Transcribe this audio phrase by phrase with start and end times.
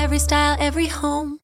[0.00, 1.40] every style, every home.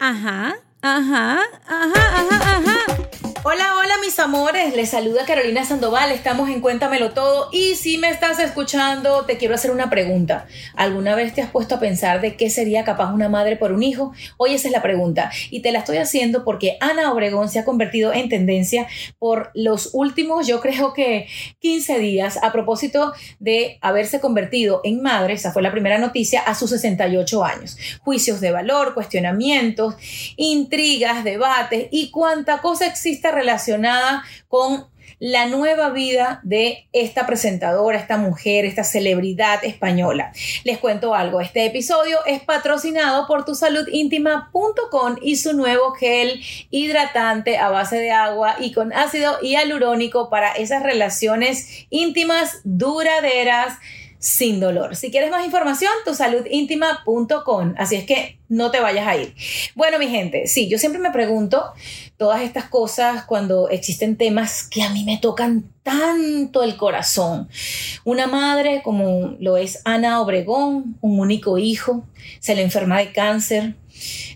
[0.00, 3.33] Ajá, ajá, ajá, ajá, ajá.
[3.46, 8.08] Hola, hola mis amores, les saluda Carolina Sandoval, estamos en Cuéntamelo Todo y si me
[8.08, 10.46] estás escuchando te quiero hacer una pregunta.
[10.74, 13.82] ¿Alguna vez te has puesto a pensar de qué sería capaz una madre por un
[13.82, 14.14] hijo?
[14.38, 17.66] Hoy esa es la pregunta y te la estoy haciendo porque Ana Obregón se ha
[17.66, 18.86] convertido en tendencia
[19.18, 21.26] por los últimos, yo creo que
[21.58, 26.54] 15 días a propósito de haberse convertido en madre, esa fue la primera noticia, a
[26.54, 27.76] sus 68 años.
[28.00, 29.96] Juicios de valor, cuestionamientos,
[30.38, 34.86] intrigas, debates y cuánta cosa existe relacionada con
[35.18, 40.32] la nueva vida de esta presentadora, esta mujer, esta celebridad española.
[40.64, 47.70] Les cuento algo, este episodio es patrocinado por tusaludintima.com y su nuevo gel hidratante a
[47.70, 53.78] base de agua y con ácido hialurónico para esas relaciones íntimas duraderas
[54.24, 54.96] sin dolor.
[54.96, 57.74] Si quieres más información, tusaludintima.com.
[57.76, 59.34] Así es que no te vayas a ir.
[59.74, 61.62] Bueno, mi gente, sí, yo siempre me pregunto
[62.16, 67.50] todas estas cosas cuando existen temas que a mí me tocan tanto el corazón.
[68.04, 72.04] Una madre como lo es Ana Obregón, un único hijo,
[72.40, 73.74] se le enferma de cáncer,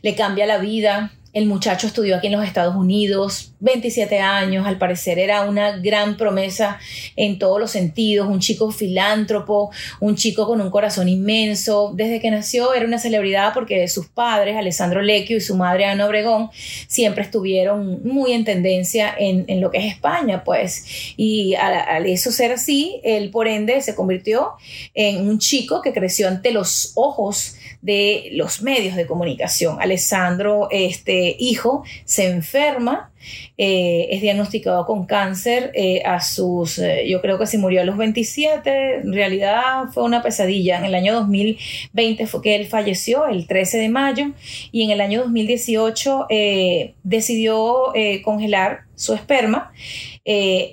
[0.03, 4.79] le cambia la vida, el muchacho estudió aquí en los Estados Unidos, 27 años, al
[4.79, 6.79] parecer era una gran promesa
[7.17, 11.93] en todos los sentidos, un chico filántropo, un chico con un corazón inmenso.
[11.95, 16.07] Desde que nació era una celebridad porque sus padres, Alessandro Lecchio y su madre Ana
[16.07, 16.51] Obregón,
[16.87, 21.15] siempre estuvieron muy en tendencia en, lo que es España, pues.
[21.17, 24.53] Y al, al, eso ser así, él por ende se convirtió
[24.95, 29.81] en un chico que creció ante los ojos de los medios de comunicación.
[29.81, 33.13] Alessandro, este hijo, se enferma,
[33.57, 37.85] eh, es diagnosticado con cáncer eh, a sus, eh, yo creo que se murió a
[37.85, 40.79] los 27, en realidad fue una pesadilla.
[40.79, 44.27] En el año 2020 fue que él falleció, el 13 de mayo,
[44.73, 46.27] y en el año 2018
[47.03, 47.93] decidió
[48.25, 49.73] congelar su esperma,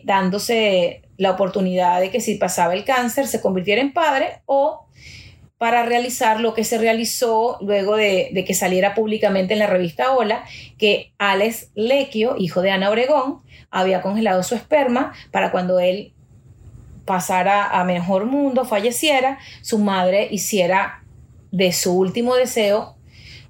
[0.04, 4.85] dándose la oportunidad de que si pasaba el cáncer se convirtiera en padre o
[5.58, 10.44] para realizar lo que se realizó luego de, que saliera públicamente en la revista Hola,
[10.78, 16.14] que Alex Lequio, hijo de Ana Obregón, había congelado su esperma para cuando él
[17.06, 21.04] pasara a mejor mundo, falleciera, su madre hiciera
[21.52, 22.98] de su último deseo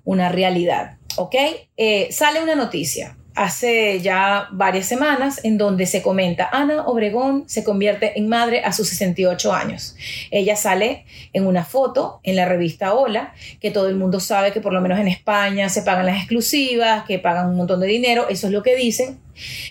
[0.04, 0.98] una realidad.
[1.18, 1.36] ¿Ok?
[1.78, 7.64] Eh, sale una noticia hace ya varias semanas en donde se comenta Ana Obregón se
[7.64, 9.96] convierte en madre a sus 68 años.
[10.32, 14.62] Ella sale en una foto en la revista Hola, que todo el mundo sabe que
[14.62, 18.28] por lo menos en España se pagan las exclusivas, que pagan un montón de dinero,
[18.30, 19.20] eso es lo que dicen.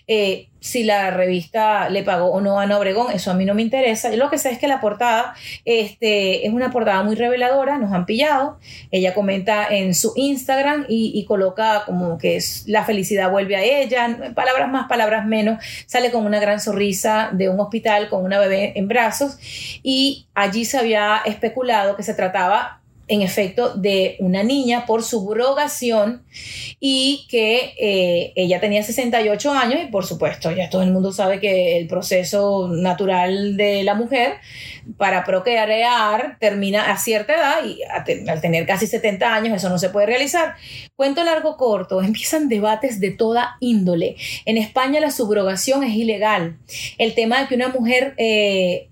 [0.06, 3.54] Eh, si la revista le pagó o no a Ana Obregón, eso a mí no
[3.54, 4.10] me interesa.
[4.10, 5.34] Yo lo que sé es que la portada
[5.66, 8.58] este, es una portada muy reveladora, nos han pillado.
[8.90, 14.32] Ella comenta en su Instagram y, coloca como que es, la felicidad vuelve a ella,
[14.34, 15.62] palabras más, palabras menos.
[15.84, 19.36] Sale con una gran sonrisa de un hospital con una bebé en brazos
[19.82, 26.24] y allí se había especulado que se trataba en efecto de una niña por subrogación
[26.80, 31.40] y que eh, ella tenía 68 años y por supuesto ya todo el mundo sabe
[31.40, 34.34] que el proceso natural de la mujer
[34.96, 37.82] para procrear termina a cierta edad y
[38.28, 40.54] al tener casi 70 años eso no se puede realizar.
[40.96, 44.16] Cuento largo corto, empiezan debates de toda índole.
[44.44, 46.58] En España la subrogación es ilegal.
[46.98, 48.14] El tema de que una mujer...
[48.16, 48.88] Eh,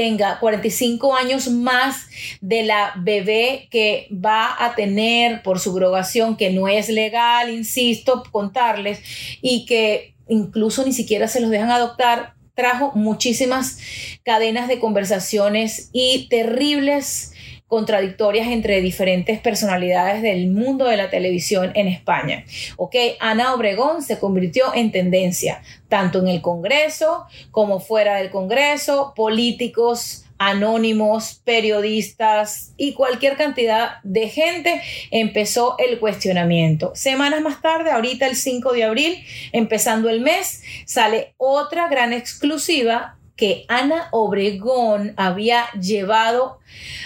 [0.00, 2.06] tenga 45 años más
[2.40, 9.02] de la bebé que va a tener por subrogación, que no es legal, insisto, contarles,
[9.42, 13.76] y que incluso ni siquiera se los dejan adoptar, trajo muchísimas
[14.22, 17.34] cadenas de conversaciones y terribles
[17.70, 22.44] contradictorias entre diferentes personalidades del mundo de la televisión en España.
[22.76, 29.12] Ok, Ana Obregón se convirtió en tendencia, tanto en el Congreso como fuera del Congreso,
[29.14, 34.82] políticos, anónimos, periodistas y cualquier cantidad de gente
[35.12, 36.90] empezó el cuestionamiento.
[36.96, 43.19] Semanas más tarde, ahorita el 5 de abril, empezando el mes, sale otra gran exclusiva
[43.40, 46.58] que Ana Obregón había llevado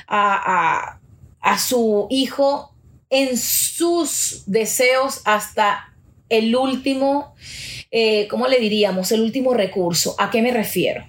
[0.09, 0.99] a,
[1.59, 2.75] su hijo
[3.09, 5.95] en sus deseos hasta
[6.29, 7.37] el último,
[7.93, 9.13] eh, ¿cómo le diríamos?
[9.13, 10.17] El último recurso.
[10.19, 11.07] ¿A qué me refiero?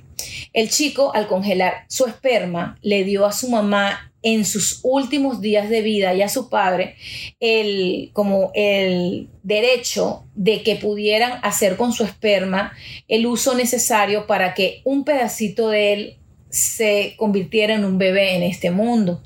[0.54, 5.70] El chico, al congelar su esperma, le dio a su mamá en sus últimos días
[5.70, 6.96] de vida y a su padre
[7.40, 12.74] el, como el derecho de que pudieran hacer con su esperma
[13.08, 16.18] el uso necesario para que un pedacito de él
[16.56, 19.22] se convirtiera en un bebé en este mundo.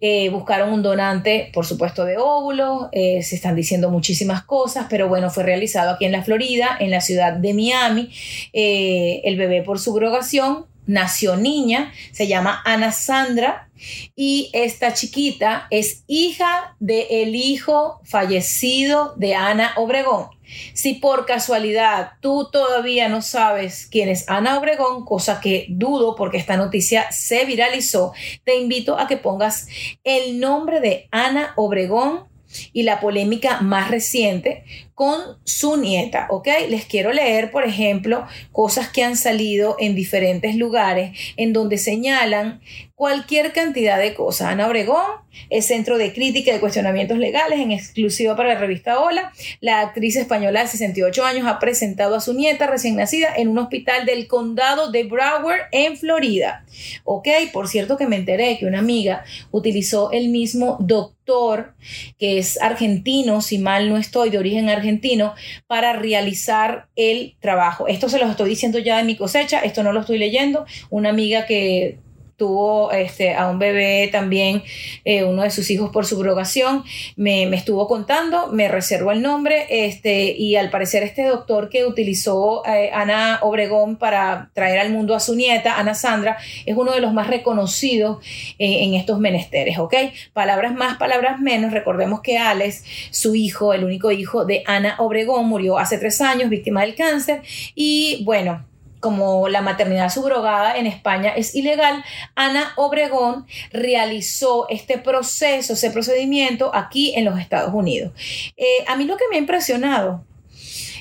[0.00, 5.06] Eh, buscaron un donante, por supuesto, de óvulos, eh, se están diciendo muchísimas cosas, pero
[5.06, 8.10] bueno, fue realizado aquí en la Florida, en la ciudad de Miami.
[8.54, 13.68] Eh, el bebé por subrogación nació niña, se llama Ana Sandra
[14.14, 20.28] y esta chiquita es hija del el hijo fallecido de Ana Obregón.
[20.74, 26.36] Si por casualidad tú todavía no sabes quién es Ana Obregón, cosa que dudo porque
[26.36, 28.12] esta noticia se viralizó,
[28.44, 29.68] te invito a que pongas
[30.04, 32.24] el nombre de Ana Obregón
[32.72, 34.64] y la polémica más reciente
[34.94, 36.48] con su nieta, ¿ok?
[36.68, 42.60] Les quiero leer, por ejemplo, cosas que han salido en diferentes lugares en donde señalan
[43.02, 44.48] cualquier cantidad de cosas.
[44.48, 45.02] Ana Obregón,
[45.50, 50.14] el Centro de Crítica y Cuestionamientos Legales, en exclusiva para la revista Hola, la actriz
[50.14, 54.28] española de 68 años ha presentado a su nieta recién nacida en un hospital del
[54.28, 56.64] condado de Broward, en Florida.
[57.02, 61.74] Ok, por cierto que me enteré que una amiga utilizó el mismo doctor,
[62.18, 65.34] que es argentino, si mal no estoy, de origen argentino, argentino
[65.66, 67.88] para realizar el trabajo.
[67.88, 70.66] Esto se los estoy diciendo ya de mi cosecha, esto no lo estoy leyendo.
[70.90, 71.98] Una amiga que
[72.42, 74.64] tuvo este, a un bebé también,
[75.04, 76.82] eh, uno de sus hijos por subrogación,
[77.14, 81.86] me, me, estuvo contando, me reservó el nombre este, y al parecer este doctor que
[81.86, 86.36] utilizó eh, Ana Obregón para traer al mundo a su nieta, Ana Sandra,
[86.66, 88.18] es uno de los más reconocidos
[88.58, 89.94] eh, en estos menesteres, ¿ok?
[90.32, 95.46] Palabras más, palabras menos, recordemos que Alex, su hijo, el único hijo de Ana Obregón,
[95.46, 97.42] murió hace tres años víctima del cáncer.
[97.76, 98.64] Y bueno,
[99.02, 102.02] como la maternidad subrogada en España es ilegal,
[102.36, 108.12] Ana Obregón realizó este proceso, ese procedimiento aquí en los Estados Unidos.
[108.56, 110.24] Eh, a mí lo que me ha impresionado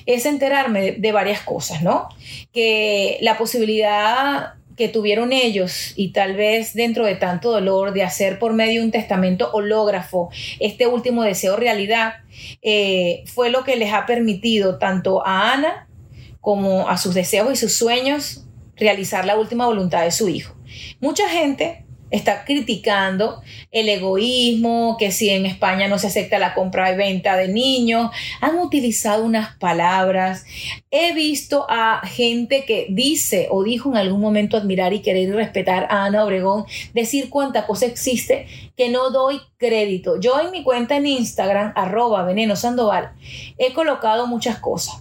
[0.08, 2.10] es enterarme de, varias cosas, ¿no?
[2.52, 8.40] Que la posibilidad que tuvieron ellos y tal vez dentro de tanto dolor de hacer
[8.40, 12.14] por medio de un testamento hológrafo este último deseo realidad
[12.64, 15.88] eh, fue lo que les ha permitido tanto a Ana
[16.42, 18.44] como a sus deseos y sus sueños
[18.76, 20.56] realizar la última voluntad de su hijo.
[21.00, 23.42] Mucha gente está criticando
[23.72, 28.12] el egoísmo, que si en España no se acepta la compra y venta de niños,
[28.42, 30.46] han utilizado unas palabras.
[30.92, 35.32] He visto a gente que dice o dijo en algún momento admirar y querer y
[35.32, 40.20] respetar a Ana Obregón, decir cuánta cosa existe que no doy crédito.
[40.20, 43.14] Yo en mi cuenta en Instagram, arroba veneno sandoval,
[43.58, 44.96] he colocado muchas cosas.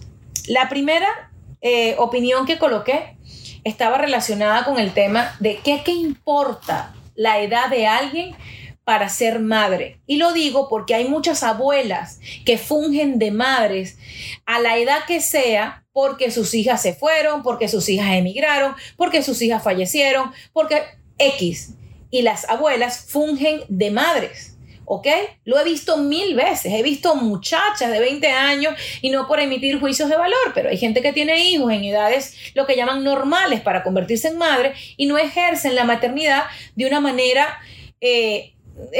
[0.47, 1.30] La primera
[1.61, 3.15] eh, opinión que coloqué
[3.63, 8.35] estaba relacionada con el tema de qué, qué importa la edad de alguien
[8.83, 10.01] para ser madre.
[10.07, 13.97] Y lo digo porque hay muchas abuelas que fungen de madres
[14.45, 19.23] a la edad que sea porque sus hijas se fueron, porque sus hijas emigraron, porque
[19.23, 20.81] sus hijas fallecieron, porque
[21.17, 21.75] X.
[22.09, 24.50] Y las abuelas fungen de madres.
[24.93, 25.07] ¿Ok?
[25.45, 29.79] Lo he visto mil veces, he visto muchachas de 20 años y no por emitir
[29.79, 33.61] juicios de valor, pero hay gente que tiene hijos en edades lo que llaman normales
[33.61, 36.43] para convertirse en madre y no ejercen la maternidad
[36.75, 37.59] de una manera...
[38.01, 38.53] Eh,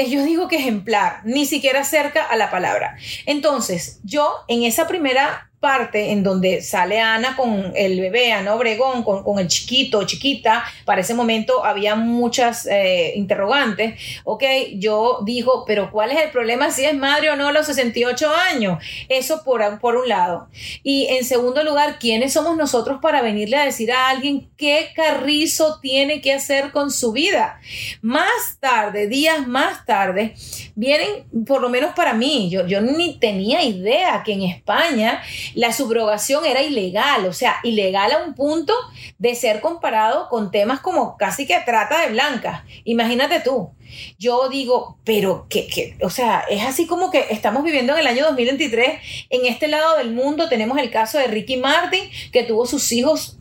[0.08, 2.96] yo digo que ejemplar, ni siquiera cerca a la palabra.
[3.26, 9.04] Entonces, yo en esa primera parte en donde sale Ana con el bebé, Ana Obregón,
[9.04, 14.42] con, el chiquito, chiquita, para ese momento había muchas eh, interrogantes, ok,
[14.74, 18.28] yo digo, pero ¿cuál es el problema si es madre o no a los 68
[18.52, 18.82] años?
[19.08, 20.48] Eso por, por un lado.
[20.82, 25.78] Y en segundo lugar, ¿quiénes somos nosotros para venirle a decir a alguien qué carrizo
[25.80, 27.60] tiene que hacer con su vida?
[28.00, 30.34] Más tarde, días más tarde,
[30.74, 35.22] vienen, por lo menos para mí, yo, yo ni tenía idea que en España
[35.54, 38.74] la subrogación era ilegal, o sea, ilegal a un punto
[39.18, 42.62] de ser comparado con temas como casi que trata de blancas.
[42.84, 43.70] Imagínate tú.
[44.18, 48.24] yo digo, pero que, o sea, es así como que estamos viviendo en el año
[48.24, 52.90] 2023, en este lado del mundo tenemos el caso de Ricky Martin, que tuvo sus
[52.92, 53.38] hijos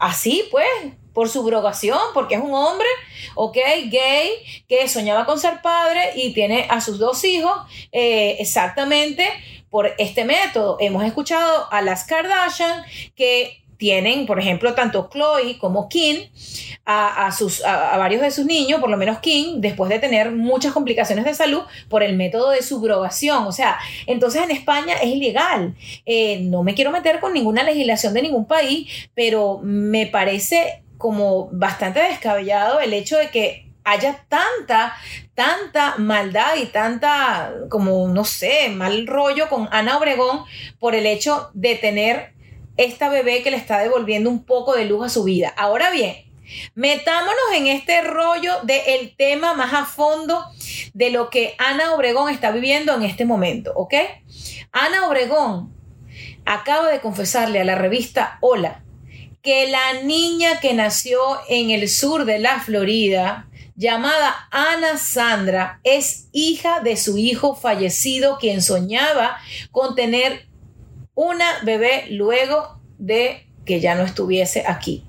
[0.00, 0.66] así, pues,
[1.12, 2.86] por subrogación, porque es un hombre,
[3.34, 3.56] ok,
[3.90, 4.30] gay,
[4.66, 7.52] que soñaba con ser padre y tiene a sus dos hijos
[7.92, 9.28] eh, exactamente
[9.72, 10.76] por este método.
[10.80, 12.84] Hemos escuchado a las Kardashian
[13.16, 16.18] que tienen, por ejemplo, tanto Chloe como Kim,
[16.84, 20.72] a, sus, a, varios de sus niños, por lo menos Kim, después de tener muchas
[20.72, 23.46] complicaciones de salud por el método de subrogación.
[23.46, 25.74] O sea, entonces en España es ilegal.
[26.04, 31.48] Eh, no me quiero meter con ninguna legislación de ningún país, pero me parece como
[31.50, 34.94] bastante descabellado el hecho de que haya tanta,
[35.34, 40.44] tanta maldad y tanta, como, no sé, mal rollo con Ana Obregón
[40.78, 42.34] por el hecho de tener
[42.76, 45.52] esta bebé que le está devolviendo un poco de luz a su vida.
[45.56, 46.16] Ahora bien,
[46.74, 50.44] metámonos en este rollo del tema más a fondo
[50.94, 53.94] de lo que Ana Obregón está viviendo en este momento, ¿ok?
[54.72, 55.74] Ana Obregón
[56.44, 58.82] acaba de confesarle a la revista Hola
[59.42, 66.28] que la niña que nació en el sur de la Florida, llamada Ana Sandra, es
[66.32, 69.38] hija de su hijo fallecido, quien soñaba
[69.70, 70.46] con tener
[71.14, 75.04] una bebé luego de que ya no estuviese aquí.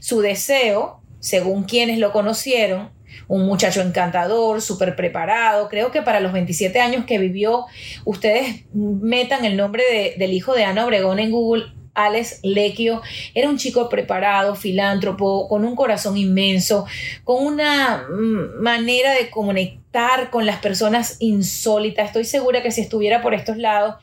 [0.00, 2.92] Su deseo, según quienes lo conocieron,
[3.28, 5.68] un muchacho encantador, súper preparado.
[5.68, 7.66] Creo que para los 27 años que vivió,
[8.04, 11.72] ustedes metan el nombre del hijo de Ana Obregón en Google.
[11.94, 13.02] Alex Lequio
[13.34, 16.86] era un chico preparado, filántropo, con un corazón inmenso,
[17.24, 22.06] con una mm, manera de conectar con las personas insólitas.
[22.06, 23.96] Estoy segura que si estuviera por estos lados,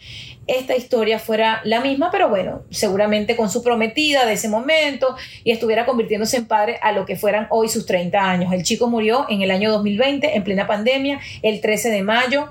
[0.47, 5.51] esta historia fuera la misma, pero bueno, seguramente con su prometida de ese momento y
[5.51, 8.53] estuviera convirtiéndose en padre a lo que fueran hoy sus 30 años.
[8.53, 12.49] El chico murió en el año 2020, en plena pandemia, el 13 de mayo,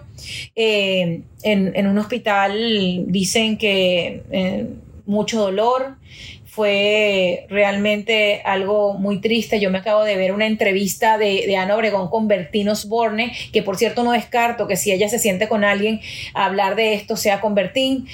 [0.54, 4.66] eh, en, un hospital, dicen que eh,
[5.10, 5.96] mucho dolor
[6.46, 9.60] fue realmente algo muy triste.
[9.60, 13.76] Yo me acabo de ver una entrevista de, Ana Obregón con Bertinos Borne, que por
[13.76, 16.00] cierto no descarto que si ella se siente con alguien
[16.34, 18.06] a hablar de esto sea con Bertín,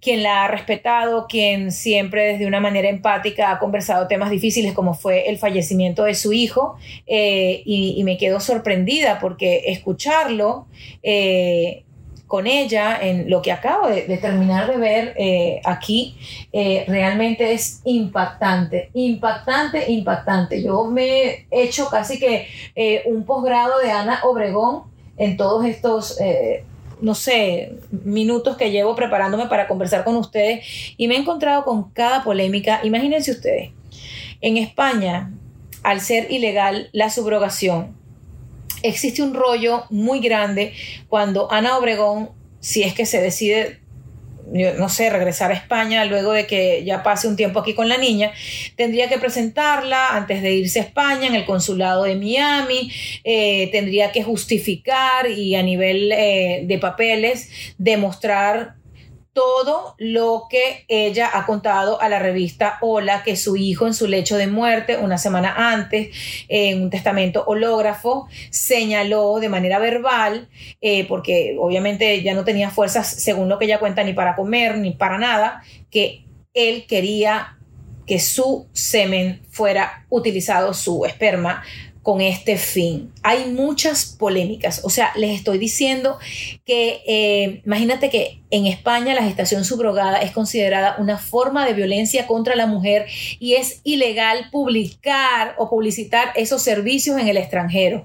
[0.00, 4.94] quien la ha respetado, quien siempre desde una manera empática ha conversado temas difíciles como
[4.94, 6.76] fue el fallecimiento de su hijo.
[7.06, 10.66] Eh, y, me quedo sorprendida porque escucharlo...
[11.02, 11.83] Eh,
[12.34, 16.16] con ella en lo que acabo de, terminar de ver eh, aquí,
[16.52, 20.60] eh, realmente es impactante, impactante, impactante.
[20.60, 24.82] Yo me he hecho casi que eh, un posgrado de Ana Obregón
[25.16, 26.18] en todos estos
[27.00, 31.90] no sé, minutos que llevo preparándome para conversar con ustedes y me he encontrado con
[31.90, 32.80] cada polémica.
[32.82, 33.70] Imagínense ustedes,
[34.40, 35.30] en España,
[35.84, 37.94] al ser ilegal la subrogación,
[38.84, 40.72] existe un rollo muy grande
[41.08, 43.80] cuando Ana Obregón, si es que se decide
[44.52, 47.96] no sé, regresar a España luego de que ya pase un tiempo aquí con la
[47.96, 48.32] niña,
[48.76, 52.92] tendría que presentarla antes de irse a España en el consulado de Miami,
[53.24, 57.48] eh, tendría que justificar y a nivel eh, de papeles
[57.78, 58.76] demostrar
[59.34, 64.06] todo lo que ella ha contado a la revista Hola, que su hijo en su
[64.06, 66.16] lecho de muerte, una semana antes,
[66.48, 70.48] en un testamento hológrafo, señaló de manera verbal,
[70.80, 74.78] eh, porque obviamente ya no tenía fuerzas, según lo que ella cuenta, ni para comer,
[74.78, 76.24] ni para nada, que
[76.54, 77.58] él quería
[78.06, 81.64] que su semen fuera utilizado, su esperma,
[82.04, 83.10] con este fin.
[83.22, 86.18] Hay muchas polémicas, o sea, les estoy diciendo
[86.66, 92.26] que eh, imagínate que en España la gestación subrogada es considerada una forma de violencia
[92.26, 93.06] contra la mujer
[93.40, 98.04] y es ilegal publicar o publicitar esos servicios en el extranjero.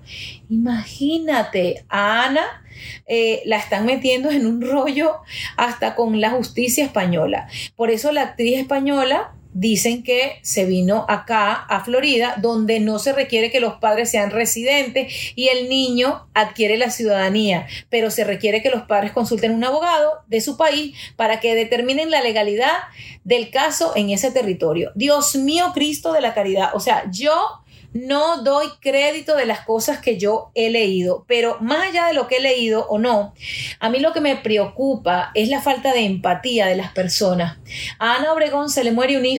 [0.49, 2.63] Imagínate, a Ana
[3.05, 5.17] eh, la están metiendo en un rollo
[5.57, 7.49] hasta con la justicia española.
[7.75, 13.13] Por eso la actriz española dicen que se vino acá a Florida, donde no se
[13.13, 18.61] requiere que los padres sean residentes y el niño adquiere la ciudadanía, pero se requiere
[18.61, 22.77] que los padres consulten un abogado de su país para que determinen la legalidad
[23.23, 24.91] del caso en ese territorio.
[24.95, 26.71] Dios mío, Cristo de la caridad.
[26.73, 27.63] O sea, yo
[27.93, 32.27] no doy crédito de las cosas que yo he leído, pero más allá de lo
[32.27, 33.33] que he leído o no,
[33.79, 37.57] a mí lo que me preocupa es la falta de empatía de las personas.
[37.97, 39.38] A Ana Obregón se le muere un hijo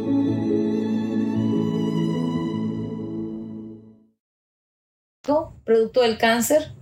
[5.71, 6.73] Producto del cáncer.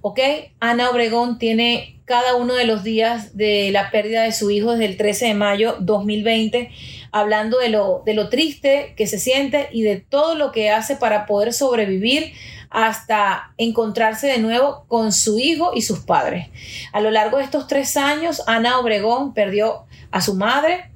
[0.00, 0.18] ¿Ok?
[0.58, 4.86] Ana Obregón tiene cada uno de los días de la pérdida de su hijo desde
[4.86, 6.70] el 13 de mayo 2020,
[7.12, 10.96] hablando de lo, de lo triste que se siente y de todo lo que hace
[10.96, 12.32] para poder sobrevivir
[12.70, 16.48] hasta encontrarse de nuevo con su hijo y sus padres.
[16.92, 20.90] A lo largo de estos tres años, Ana Obregón perdió a su madre,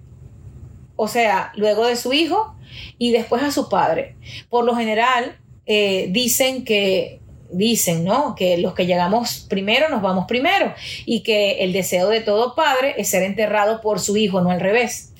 [0.97, 2.57] o sea, luego de su hijo,
[2.99, 4.16] y después a su padre.
[4.50, 5.38] Por lo general,
[5.71, 8.35] eh, dicen que dicen, ¿no?
[8.35, 10.75] Que los que llegamos primero nos vamos primero
[11.07, 14.61] y que el deseo de todo padre es ser enterrado por su hijo, no al
[14.61, 15.12] revés.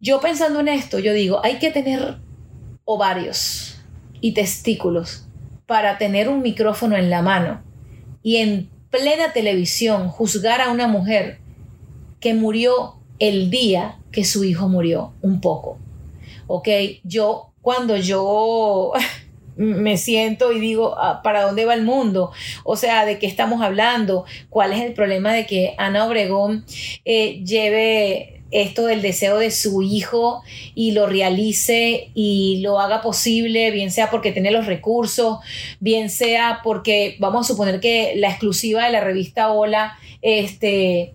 [0.00, 2.18] Yo pensando en esto, yo digo, hay que tener
[2.84, 3.82] ovarios
[4.20, 5.26] y testículos
[5.66, 7.62] para tener un micrófono en la mano
[8.22, 11.38] y en plena televisión juzgar a una mujer
[12.20, 15.78] que murió el día que su hijo murió, un poco.
[16.46, 16.68] Ok,
[17.02, 18.92] yo cuando yo
[19.56, 22.32] me siento y digo, ah, ¿para dónde va el mundo?
[22.64, 24.24] O sea, ¿de qué estamos hablando?
[24.50, 26.64] ¿Cuál es el problema de que Ana Obregón
[27.04, 30.42] eh, lleve esto del deseo de su hijo
[30.74, 35.38] y lo realice y lo haga posible, bien sea porque tiene los recursos,
[35.80, 41.14] bien sea porque vamos a suponer que la exclusiva de la revista Hola este,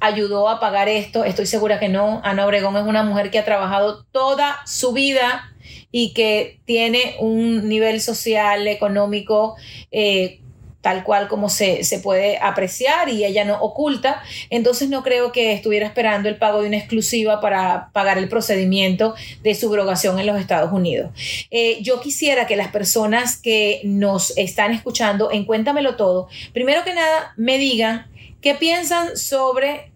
[0.00, 1.24] ayudó a pagar esto.
[1.24, 2.20] Estoy segura que no.
[2.24, 5.52] Ana Obregón es una mujer que ha trabajado toda su vida
[5.90, 9.56] y que tiene un nivel social, económico,
[9.90, 10.40] eh,
[10.86, 15.52] tal cual como se, se, puede apreciar y ella no oculta, entonces no creo que
[15.52, 20.38] estuviera esperando el pago de una exclusiva para pagar el procedimiento de subrogación en los
[20.38, 21.10] Estados Unidos.
[21.50, 26.94] Eh, yo quisiera que las personas que nos están escuchando en Cuéntamelo Todo, primero que
[26.94, 28.06] nada me digan
[28.46, 29.92] qué piensan sobre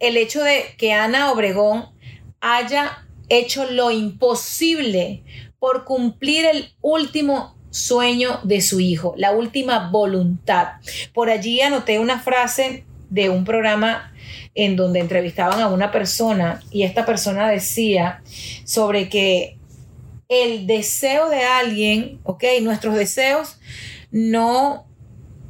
[0.00, 1.90] el hecho de que Ana Obregón
[2.40, 5.22] haya hecho lo imposible
[5.60, 10.80] por cumplir el último sueño de su hijo, la última voluntad.
[11.12, 14.12] Por allí anoté una frase de un programa
[14.56, 18.24] en donde entrevistaban a una persona y esta persona decía
[18.64, 19.56] sobre que
[20.26, 23.60] el deseo de alguien, ok, nuestros deseos
[24.10, 24.88] no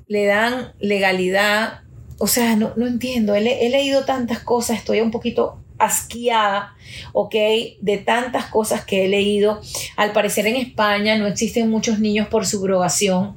[0.06, 1.83] le dan legalidad,
[2.18, 6.76] o sea, no, entiendo, he, leído tantas cosas, estoy un poquito asqueada,
[7.12, 7.34] ¿ok?
[7.80, 9.60] De tantas cosas que he leído.
[9.96, 13.36] Al parecer en España no existen muchos niños por subrogación.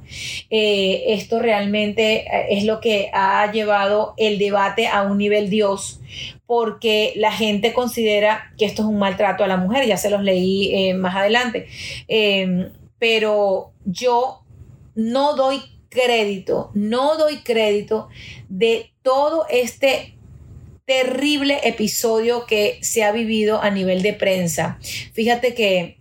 [0.51, 5.99] Eh, esto realmente eh, es lo que ha llevado el debate a un nivel Dios,
[6.45, 10.21] porque la gente considera que esto es un maltrato a la mujer, ya se los
[10.21, 11.67] leí eh, más adelante.
[12.99, 14.41] Pero yo
[14.95, 15.61] no doy
[15.97, 18.07] crédito, no doy crédito
[18.49, 20.15] de todo este
[20.85, 24.77] terrible episodio que se ha vivido a nivel de prensa.
[25.13, 25.97] Fíjate que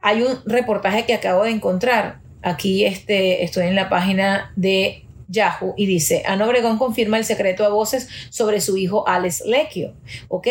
[0.00, 2.20] hay un reportaje que acabo de encontrar.
[2.42, 7.64] Aquí este, estoy en la página de Yahoo y dice, Ana Obregón confirma el secreto
[7.64, 9.94] a voces sobre su hijo Alex Lecchio.
[10.28, 10.48] ¿Ok?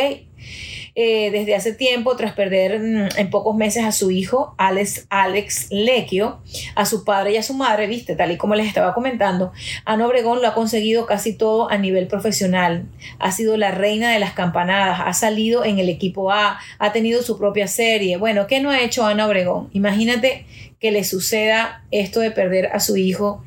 [1.00, 5.68] Eh, desde hace tiempo, tras perder mm, en pocos meses a su hijo, Alex, Alex
[5.70, 6.40] Lequio,
[6.74, 9.52] a su padre y a su madre, viste, tal y como les estaba comentando,
[9.86, 12.86] Ana Obregón lo ha conseguido casi todo a nivel profesional.
[13.20, 17.22] Ha sido la reina de las campanadas, ha salido en el equipo A, ha tenido
[17.22, 18.18] su propia serie.
[18.18, 19.70] Bueno, ¿qué no ha hecho Ana Obregón?
[19.74, 20.48] Imagínate
[20.80, 23.44] que le suceda esto de perder a su hijo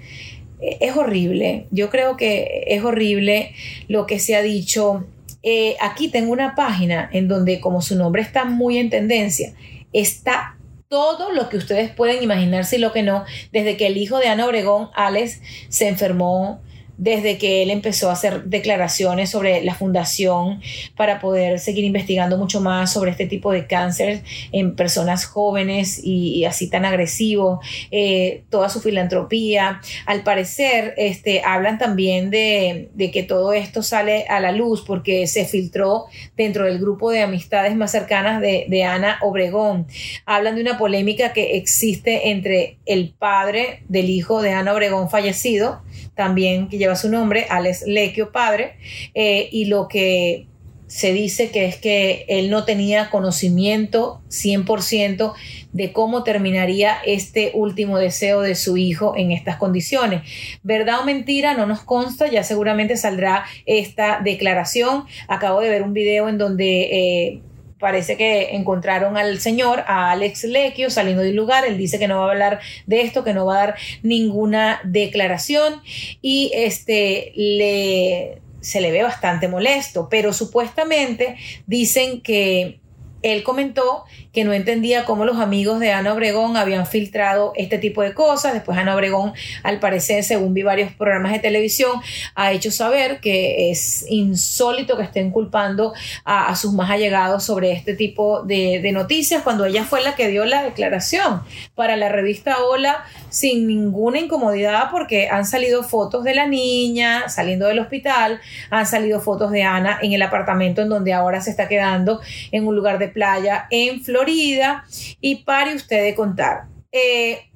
[0.60, 1.66] es horrible.
[1.70, 3.52] Yo creo que es horrible
[3.88, 5.06] lo que se ha dicho
[5.42, 9.54] eh, aquí tengo una página en donde, como su nombre está muy en tendencia,
[9.92, 10.56] está
[10.88, 14.28] todo lo que ustedes pueden imaginarse y lo que no, desde que el hijo de
[14.28, 16.60] Ana Obregón, Alex, se enfermó
[17.00, 20.60] desde que él empezó a hacer declaraciones sobre la fundación
[20.96, 26.44] para poder seguir investigando mucho más sobre este tipo de cáncer en personas jóvenes y,
[26.44, 29.80] así tan agresivos, eh, toda su filantropía.
[30.04, 35.46] Al parecer, este, hablan también de, que todo esto sale a la luz porque se
[35.46, 36.04] filtró
[36.36, 39.86] dentro del grupo de amistades más cercanas de Ana Obregón.
[40.26, 45.80] Hablan de una polémica que existe entre el padre del hijo de Ana Obregón fallecido,
[46.20, 48.74] también que lleva su nombre, Alex Lequio padre,
[49.14, 50.48] eh, y lo que
[50.86, 55.32] se dice que es que él no tenía conocimiento 100%
[55.72, 60.28] de cómo terminaría este último deseo de su hijo en estas condiciones.
[60.62, 61.54] ¿Verdad o mentira?
[61.54, 65.04] No nos consta, ya seguramente saldrá esta declaración.
[65.26, 66.80] Acabo de ver un video en donde...
[66.82, 67.42] Eh,
[67.80, 71.64] parece que encontraron al señor, a Alex Lequio, saliendo del lugar.
[71.64, 74.80] Él dice que no va a hablar de esto, que no va a dar ninguna
[74.84, 75.82] declaración
[76.22, 82.78] y este le se le ve bastante molesto, pero supuestamente dicen que
[83.22, 88.02] él comentó que no entendía cómo los amigos de Ana Obregón habían filtrado este tipo
[88.02, 88.54] de cosas.
[88.54, 92.00] Después Ana Obregón, al parecer, según vi varios programas de televisión,
[92.34, 97.94] ha hecho saber que es insólito que estén culpando a, sus más allegados sobre este
[97.94, 101.42] tipo de, de, noticias, cuando ella fue la que dio la declaración
[101.74, 107.66] para la revista Hola sin ninguna incomodidad porque han salido fotos de la niña saliendo
[107.66, 108.40] del hospital,
[108.70, 112.66] han salido fotos de Ana en el apartamento en donde ahora se está quedando en
[112.66, 116.66] un lugar de playa en Florida Y pare usted de contar.
[116.92, 117.50] Eh,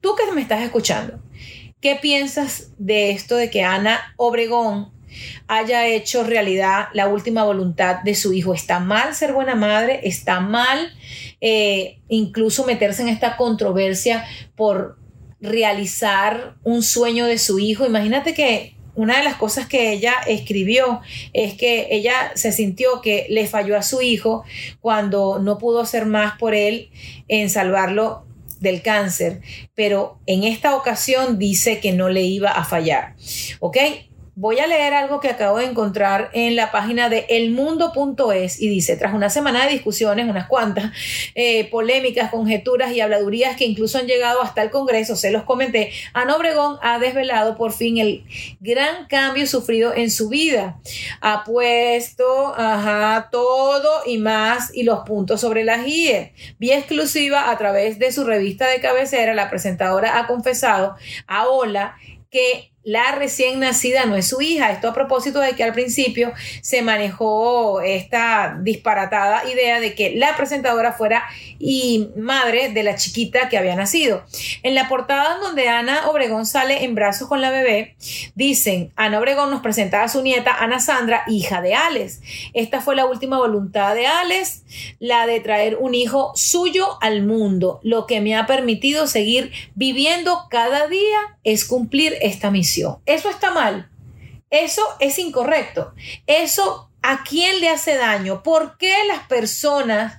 [0.00, 1.20] tú que me estás escuchando,
[1.80, 4.92] ¿qué piensas de esto de que Ana Obregón
[5.46, 8.54] haya hecho realidad la última voluntad de su hijo?
[8.54, 10.00] ¿Está mal ser buena madre?
[10.04, 10.92] ¿Está mal
[11.40, 14.24] eh, incluso meterse en esta controversia
[14.56, 14.98] por
[15.40, 17.86] realizar un sueño de su hijo?
[17.86, 21.00] Imagínate que una de las cosas que ella escribió
[21.32, 24.44] es que ella se sintió que le falló a su hijo
[24.80, 26.90] cuando no pudo hacer más por él
[27.28, 28.24] en salvarlo
[28.60, 29.40] del cáncer,
[29.74, 33.14] pero en esta ocasión dice que no le iba a fallar.
[33.60, 33.76] ¿Ok?
[34.36, 38.96] Voy a leer algo que acabo de encontrar en la página de elmundo.es y dice,
[38.96, 40.90] tras una semana de discusiones, unas cuantas,
[41.36, 45.92] eh, polémicas, conjeturas y habladurías que incluso han llegado hasta el Congreso, se los comenté,
[46.14, 48.24] Ana Obregón ha desvelado por fin el
[48.58, 50.80] gran cambio sufrido en su vida.
[51.20, 52.54] Ha puesto,
[53.30, 56.34] todo y más y los puntos sobre las IE.
[56.58, 60.96] Vía exclusiva a través de su revista de cabecera, la presentadora ha confesado
[61.28, 61.96] a Hola
[62.30, 64.70] que la recién nacida no es su hija.
[64.70, 70.36] Esto a propósito de que al principio se manejó esta disparatada idea de que la
[70.36, 71.24] presentadora fuera
[71.58, 74.24] y madre de la chiquita que había nacido.
[74.62, 77.96] En la portada donde Ana Obregón sale en brazos con la bebé,
[78.34, 82.20] dicen, Ana Obregón nos presenta a su nieta Ana Sandra, hija de Alex.
[82.52, 84.62] Esta fue la última voluntad de Alex,
[84.98, 87.80] la de traer un hijo suyo al mundo.
[87.82, 92.73] Lo que me ha permitido seguir viviendo cada día es cumplir esta misión.
[93.06, 93.90] Eso está mal.
[94.50, 95.94] Eso es incorrecto.
[96.26, 98.42] Eso ¿A quién le hace daño?
[98.42, 100.14] ¿Por qué las personas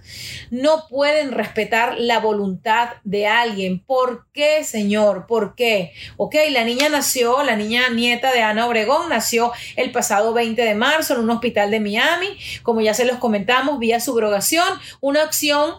[0.52, 3.80] no pueden respetar la voluntad de alguien?
[3.80, 5.26] ¿Por qué, Señor?
[5.26, 5.93] ¿Por qué?
[6.17, 10.76] Ok, la niña nació, la niña nieta de Ana Obregón nació el pasado 20 de
[10.76, 14.67] marzo en un hospital de Miami, como ya se los comentamos, vía subrogación,
[15.02, 15.78] una opción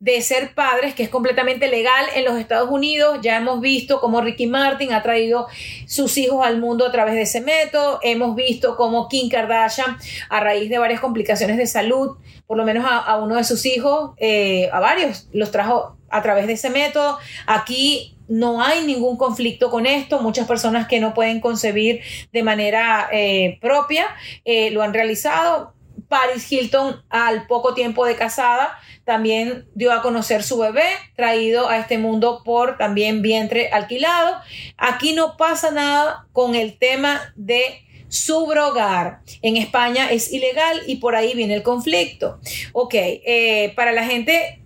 [0.00, 3.20] de ser padres que es completamente legal en los Estados Unidos.
[3.22, 5.46] Ya hemos visto cómo Ricky Martin ha traído
[5.86, 8.00] sus hijos al mundo a través de ese método.
[8.02, 9.96] Hemos visto cómo Kim Kardashian
[10.28, 14.12] ha raíz de varias complicaciones de salud, por lo menos a, uno de sus hijos,
[14.16, 17.18] eh, a varios, los trajo a través de ese método.
[17.46, 20.20] Aquí no hay ningún conflicto con esto.
[20.20, 22.00] Muchas personas que no pueden concebir
[22.32, 24.06] de manera eh, propia
[24.44, 25.74] eh, lo han realizado.
[26.08, 31.78] Paris Hilton, al poco tiempo de casada, también dio a conocer su bebé, traído a
[31.78, 34.36] este mundo por también vientre alquilado.
[34.78, 39.20] Aquí no pasa nada con el tema de subrogar.
[39.42, 42.40] En España es ilegal y por ahí viene el conflicto.
[42.72, 44.62] Ok, eh, para la gente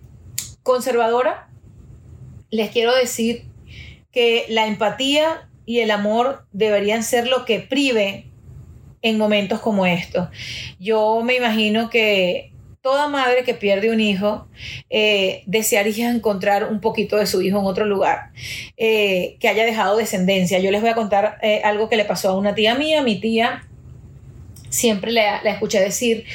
[0.63, 1.49] conservadora,
[2.49, 3.45] les quiero decir
[4.11, 8.31] que la empatía y el amor deberían ser lo que prive
[9.01, 10.29] en momentos como estos.
[10.79, 12.52] Yo me imagino que
[12.83, 14.45] toda madre que pierde un hijo
[14.89, 18.31] eh, desearía encontrar un poquito de su hijo en otro lugar,
[18.75, 20.59] eh, que haya dejado descendencia.
[20.59, 23.01] Yo les voy a contar eh, algo que le pasó a una tía mía.
[23.01, 23.65] Mi tía
[24.69, 26.25] siempre la, la escuché decir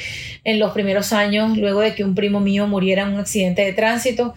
[0.43, 3.73] en los primeros años, luego de que un primo mío muriera en un accidente de
[3.73, 4.33] tránsito,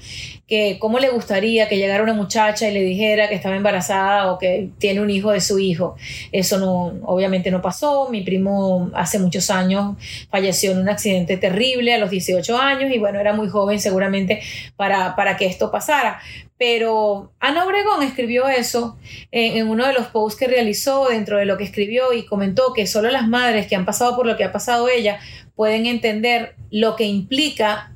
[0.52, 4.38] que cómo le gustaría que llegara una muchacha y le dijera que estaba embarazada o
[4.38, 5.96] que tiene un hijo de su hijo.
[6.30, 8.10] Eso no, obviamente no pasó.
[8.10, 9.96] Mi primo hace muchos años
[10.30, 14.42] falleció en un accidente terrible a los 18 años y bueno, era muy joven seguramente
[14.76, 16.20] para, para que esto pasara.
[16.58, 18.96] Pero Ana Obregón escribió eso
[19.32, 22.72] en, en, uno de los posts que realizó dentro de lo que escribió y comentó
[22.72, 25.18] que solo las madres que han pasado por lo que ha pasado ella
[25.54, 27.92] pueden entender lo que implica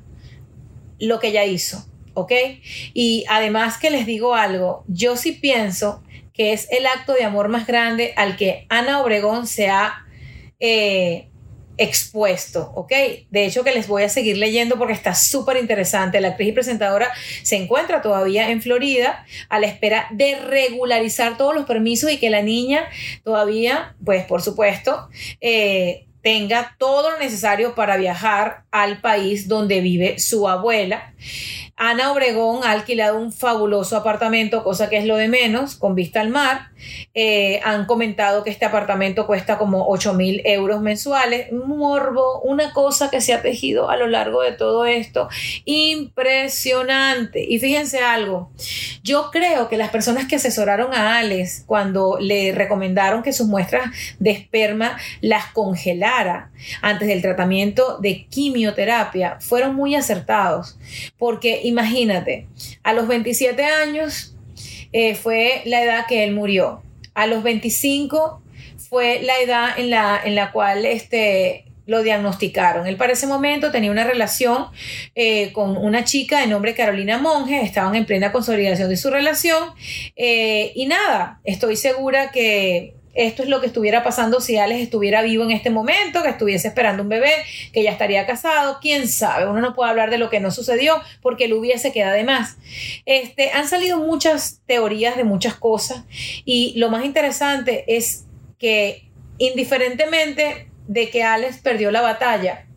[0.99, 1.85] lo que ella hizo.
[2.17, 2.31] ¿ok?
[2.95, 6.01] Y además que les digo algo, yo sí pienso
[6.33, 10.03] que es el acto de amor más grande al que Ana Obregón se ha
[10.59, 11.29] eh,
[11.77, 12.91] expuesto, ¿ok?
[13.29, 16.19] De hecho que les voy a seguir leyendo porque está súper interesante.
[16.19, 17.11] La actriz y presentadora
[17.43, 22.31] se encuentra todavía en Florida a la espera de regularizar todos los permisos y que
[22.31, 22.87] la niña
[23.23, 25.07] todavía, pues por supuesto,
[25.39, 31.13] eh, tenga todo lo necesario para viajar al país donde vive su abuela.
[31.75, 36.21] Ana Obregón ha alquilado un fabuloso apartamento, cosa que es lo de menos, con vista
[36.21, 36.69] al mar.
[37.13, 41.51] Eh, han comentado que este apartamento cuesta como 8 mil euros mensuales.
[41.51, 45.29] Morbo, una cosa que se ha tejido a lo largo de todo esto.
[45.65, 47.45] Impresionante.
[47.47, 48.51] Y fíjense algo,
[49.03, 53.91] yo creo que las personas que asesoraron a Alex cuando le recomendaron que sus muestras
[54.19, 56.51] de esperma las congelara
[56.81, 60.77] antes del tratamiento de quimioterapia fueron muy acertados.
[61.17, 62.47] Porque imagínate,
[62.83, 64.35] a los 27 años
[64.93, 66.81] eh, fue la edad que él murió.
[67.13, 68.41] A los 25
[68.89, 72.85] fue la edad en la, en la cual este, lo diagnosticaron.
[72.85, 74.67] Él para ese momento tenía una relación
[75.15, 79.69] eh, con una chica de nombre Carolina Monge, estaban en plena consolidación de su relación
[80.15, 85.23] eh, y nada, estoy segura que esto es lo que estuviera pasando si Alex estuviera
[85.23, 87.31] vivo en este momento, que estuviese esperando un bebé,
[87.73, 91.01] que ya estaría casado, quién sabe, uno no puede hablar de lo que no sucedió
[91.21, 92.57] porque él hubiese quedado de más.
[93.05, 96.03] Este, han salido muchas teorías de muchas cosas
[96.45, 98.25] y lo más interesante es
[98.59, 102.67] que indiferentemente de que Alex perdió la batalla,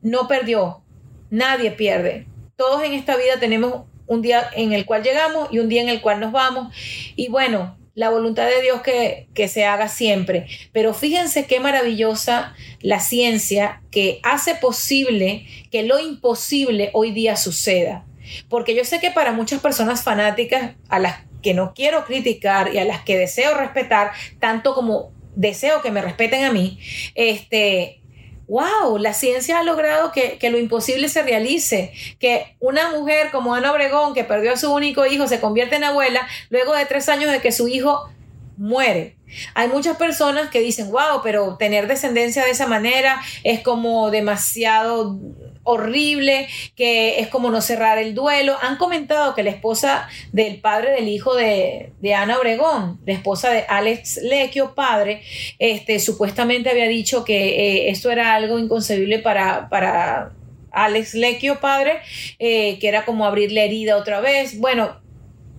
[0.00, 0.84] no perdió,
[1.30, 2.26] nadie pierde.
[2.56, 5.88] Todos en esta vida tenemos un día en el cual llegamos y un día en
[5.88, 6.74] el cual nos vamos.
[7.16, 10.46] Y bueno, la voluntad de Dios que, que, se haga siempre.
[10.72, 18.04] Pero fíjense qué maravillosa la ciencia que hace posible que lo imposible hoy día suceda.
[18.48, 22.78] Porque yo sé que para muchas personas fanáticas, a las que no quiero criticar y
[22.78, 26.78] a las que deseo respetar, tanto como deseo que me respeten a mí,
[27.14, 28.01] este,
[28.48, 33.72] wow, la ciencia ha logrado que, lo imposible se realice, que una mujer como Ana
[33.72, 37.30] Obregón, que perdió a su único hijo, se convierte en abuela luego de tres años
[37.30, 38.10] de que su hijo
[38.56, 39.16] muere.
[39.54, 45.18] Hay muchas personas que dicen, wow, pero tener descendencia de esa manera es como demasiado
[45.64, 48.56] horrible, que es como no cerrar el duelo.
[48.62, 53.64] Han comentado que la esposa del padre del hijo de, Ana Obregón, la esposa de
[53.68, 55.22] Alex Lequio, padre,
[55.58, 60.32] este, supuestamente había dicho que eh, esto era algo inconcebible para, para
[60.70, 62.00] Alex Lequio, padre,
[62.38, 64.58] eh, que era como abrir la herida otra vez.
[64.58, 65.01] Bueno,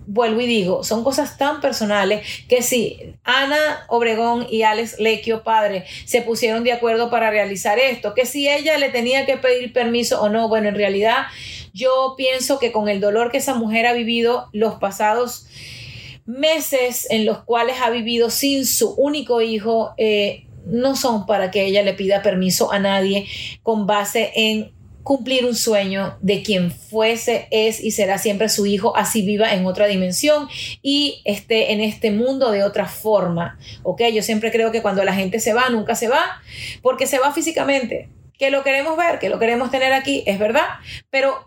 [0.06, 5.84] vuelvo y digo, son cosas tan personales que si Ana Obregón y Alex Lequio padre
[6.04, 10.20] se pusieron de acuerdo para realizar esto, que si ella le tenía que pedir permiso
[10.20, 11.26] o no, bueno, en realidad
[11.72, 15.46] yo pienso que con el dolor que esa mujer ha vivido los pasados
[16.26, 21.66] meses en los cuales ha vivido sin su único hijo, eh, no son para que
[21.66, 23.26] ella le pida permiso a nadie
[23.62, 24.72] con base en
[25.04, 29.66] cumplir un sueño de quien fuese, es y será siempre su hijo, así viva en
[29.66, 30.48] otra dimensión
[30.82, 33.58] y esté en este mundo de otra forma.
[33.82, 34.02] ¿Ok?
[34.12, 36.42] Yo siempre creo que cuando la gente se va, nunca se va,
[36.82, 38.08] porque se va físicamente.
[38.38, 40.66] Que lo queremos ver, que lo queremos tener aquí, es verdad,
[41.10, 41.46] pero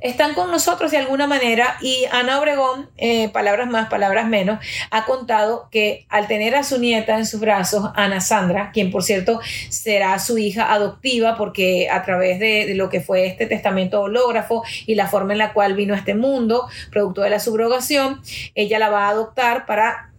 [0.00, 4.58] están con nosotros de alguna manera y Ana Obregón, eh, palabras más, palabras menos,
[4.90, 9.02] ha contado que al tener a su nieta en sus brazos, Ana Sandra, quien por
[9.02, 14.62] cierto será su hija adoptiva porque a través de, lo que fue este testamento hológrafo
[14.86, 18.20] y la forma en la cual vino a este mundo, producto de la subrogación,
[18.54, 20.10] ella la va a adoptar para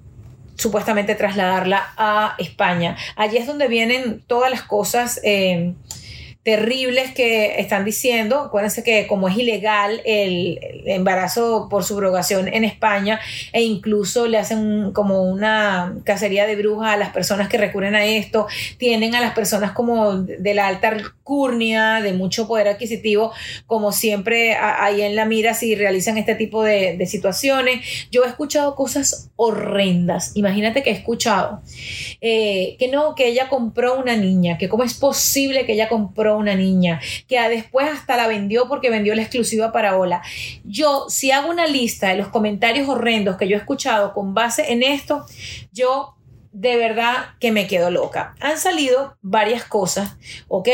[0.56, 2.98] supuestamente trasladarla a España.
[3.16, 5.20] Allí es donde vienen todas las cosas.
[5.24, 5.74] Eh,
[6.48, 8.40] terribles que están diciendo.
[8.40, 13.20] Acuérdense que como es ilegal el, embarazo por subrogación en España
[13.52, 18.06] e incluso le hacen como una cacería de brujas a las personas que recurren a
[18.06, 23.34] esto, tienen a las personas como de la alta alcurnia, de mucho poder adquisitivo,
[23.66, 28.08] como siempre ahí en la mira si realizan este tipo de, situaciones.
[28.10, 30.32] Yo he escuchado cosas horrendas.
[30.38, 31.62] Imagínate que he escuchado
[32.22, 36.37] eh, que no, que ella compró una niña, que cómo es posible que ella compró
[36.38, 40.21] una niña, que después hasta la vendió porque vendió la exclusiva para Ola.
[40.63, 44.71] Yo, si hago una lista de los comentarios horrendos que yo he escuchado con base
[44.71, 45.26] en esto,
[45.71, 46.15] yo
[46.52, 48.36] de verdad que me quedo loca.
[48.39, 50.69] Han salido varias cosas, ¿ok?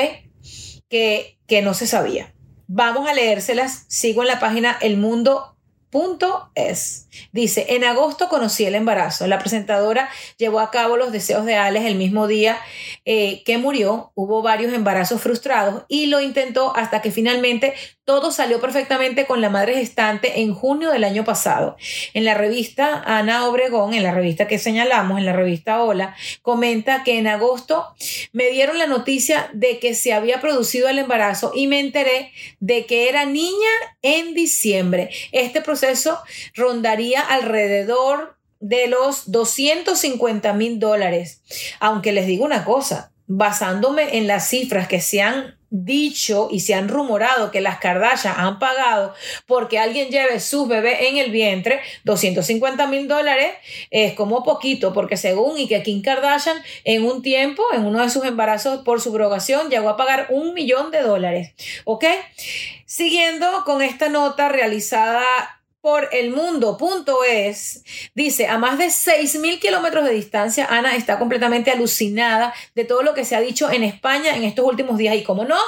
[0.90, 2.34] Que, que no se sabía.
[2.68, 3.86] Vamos a leérselas.
[3.88, 5.53] Sigo en la página El Mundo
[5.94, 7.08] Punto es.
[7.34, 9.28] Dice, en agosto conocí el embarazo.
[9.28, 12.58] La presentadora llevó a cabo los deseos de Alex el mismo día
[13.06, 14.12] eh, que murió.
[14.16, 17.76] Hubo varios embarazos frustrados y lo intentó hasta que finalmente
[18.06, 21.78] todo salió perfectamente con la madre gestante en junio del año pasado.
[22.16, 27.04] En la revista Ana Obregón, en la revista que señalamos, en la revista Hola, comenta
[27.04, 27.94] que en agosto
[28.32, 32.88] me dieron la noticia de que se había producido el embarazo y me enteré de
[32.88, 33.70] que era niña
[34.02, 35.12] en diciembre.
[35.32, 35.83] Este proceso
[36.56, 41.42] rondaría alrededor de los 250 mil dólares.
[41.80, 46.76] Aunque les digo una cosa, basándome en las cifras que se han dicho y se
[46.76, 49.16] han rumorado que las Kardashian han pagado
[49.48, 53.54] porque alguien lleve sus bebés en el vientre, 250 mil dólares
[53.90, 58.10] es como poquito, porque según y que Kim Kardashian en un tiempo, en uno de
[58.12, 61.54] sus embarazos por subrogación, llegó a pagar un millón de dólares.
[61.86, 62.06] ¿Ok?
[62.86, 65.24] Siguiendo con esta nota realizada
[65.84, 66.78] por el mundo.
[67.30, 67.84] Es,
[68.16, 73.14] dice, a más de 6.000 kilómetros de distancia, Ana está completamente alucinada de todo lo
[73.14, 75.14] que se ha dicho en España en estos últimos días.
[75.18, 75.60] ¿Y cómo no?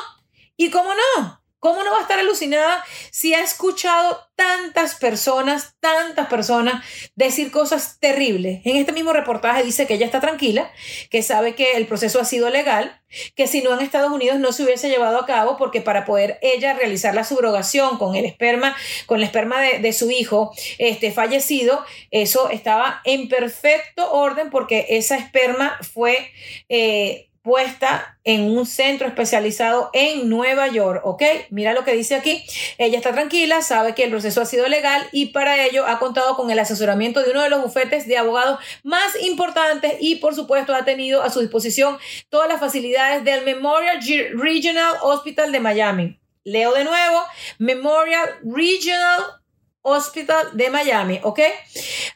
[0.56, 1.45] ¿Y cómo no?
[1.66, 7.98] ¿Cómo no va a estar alucinada si ha escuchado tantas personas, tantas personas decir cosas
[8.00, 8.62] terribles?
[8.66, 10.72] En este mismo reportaje dice que ella está tranquila,
[11.10, 13.02] que sabe que el proceso ha sido legal,
[13.36, 16.38] que si no en Estados Unidos no se hubiese llevado a cabo porque para poder
[16.44, 21.84] ella realizar la subrogación con el esperma, con el esperma de, su hijo este, fallecido,
[22.12, 26.30] eso estaba en perfecto orden porque esa esperma fue...
[26.70, 31.22] Eh, puesta en un centro especializado en Nueva York, ¿ok?
[31.52, 32.44] Mira lo que dice aquí.
[32.80, 36.36] Ella está tranquila, sabe que el proceso ha sido legal y para ello ha contado
[36.36, 40.74] con el asesoramiento de uno de los bufetes de abogados más importantes y por supuesto
[40.74, 44.00] ha tenido a su disposición todas las facilidades del Memorial
[44.34, 46.20] Regional Hospital de Miami.
[46.44, 47.24] Leo de nuevo,
[47.60, 49.22] Memorial Regional
[49.88, 51.42] Hospital de Miami, ¿ok?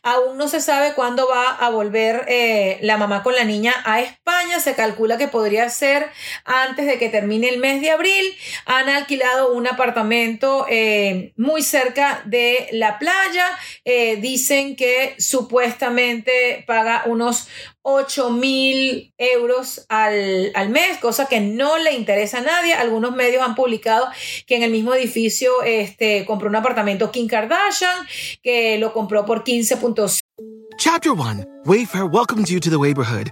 [0.01, 4.01] Aún no se sabe cuándo va a volver eh, la mamá con la niña a
[4.01, 4.59] España.
[4.59, 6.09] Se calcula que podría ser
[6.45, 8.35] antes de que termine el mes de abril.
[8.65, 13.45] Han alquilado un apartamento eh, muy cerca de la playa.
[13.85, 17.49] Eh, dicen que supuestamente paga unos
[17.91, 22.73] 8 mil euros al, mes, cosa que no le interesa a nadie.
[22.73, 24.07] Algunos medios han publicado
[24.45, 28.07] que en el mismo edificio este, compró un apartamento Kim Kardashian,
[28.43, 30.19] que lo compró por 15.5.
[30.77, 33.31] Chapter 1 Wayfair welcomes you to the neighborhood.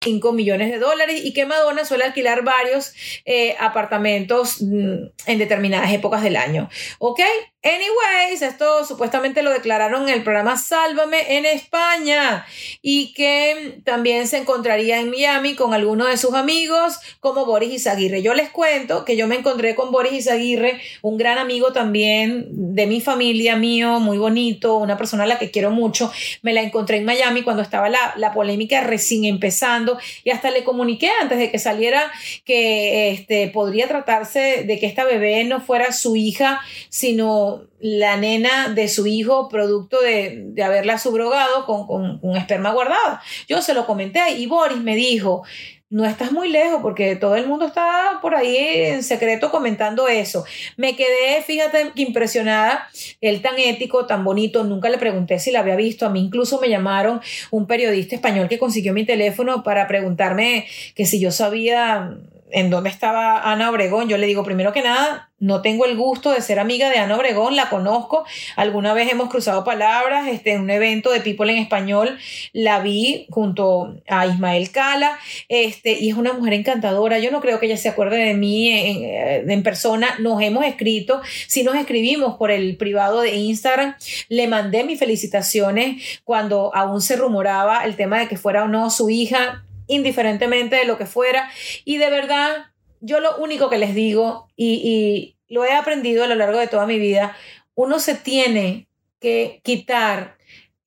[0.00, 2.92] 5 millones de dólares y que Madonna suele alquilar varios
[3.24, 6.68] eh, apartamentos mm, en determinadas épocas del año.
[6.98, 7.20] ¿Ok?
[7.66, 12.46] Anyways, esto supuestamente lo declararon en el programa Sálvame en España
[12.80, 18.22] y que también se encontraría en Miami con algunos de sus amigos como Boris Izaguirre.
[18.22, 22.86] Yo les cuento que yo me encontré con Boris Izaguirre, un gran amigo también de
[22.86, 26.12] mi familia, mío, muy bonito, una persona a la que quiero mucho.
[26.42, 30.62] Me la encontré en Miami cuando estaba la, la polémica recién empezando y hasta le
[30.62, 32.12] comuniqué antes de que saliera
[32.44, 38.68] que este, podría tratarse de que esta bebé no fuera su hija, sino la nena
[38.68, 43.18] de su hijo producto de, haberla subrogado con, con, con, esperma guardado.
[43.48, 45.42] Yo se lo comenté y Boris me dijo,
[45.88, 50.44] no estás muy lejos porque todo el mundo está por ahí en secreto comentando eso.
[50.76, 52.88] Me quedé, fíjate, impresionada,
[53.20, 56.60] él tan ético, tan bonito, nunca le pregunté si la había visto, a mí incluso
[56.60, 62.18] me llamaron un periodista español que consiguió mi teléfono para preguntarme que si yo sabía
[62.50, 66.30] en dónde estaba Ana Obregón, yo le digo, primero que nada, no tengo el gusto
[66.30, 68.24] de ser amiga de Ana Obregón, la conozco,
[68.56, 72.18] alguna vez hemos cruzado palabras, este, en un evento de People en Español,
[72.52, 75.18] la vi junto a Ismael Cala,
[75.48, 78.70] este, y es una mujer encantadora, yo no creo que ella se acuerde de mí
[78.70, 83.96] en, en persona, nos hemos escrito, si nos escribimos por el privado de Instagram,
[84.28, 88.88] le mandé mis felicitaciones cuando aún se rumoraba el tema de que fuera o no
[88.90, 91.50] su hija, indiferentemente de lo que fuera.
[91.84, 92.66] Y de verdad,
[93.00, 96.86] yo lo único que les digo, y, lo he aprendido a lo largo de toda
[96.86, 97.36] mi vida,
[97.76, 98.88] uno se tiene
[99.20, 100.36] que quitar